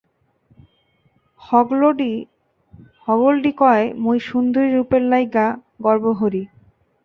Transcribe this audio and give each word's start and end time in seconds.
হগলডি 3.07 3.51
কয় 3.57 3.85
মুই 4.03 4.17
সুন্দরি 4.21 4.69
রূপের 4.71 5.03
লাইগ্গা 5.03 5.47
গর্ব 5.81 6.05
হরি 6.19 6.43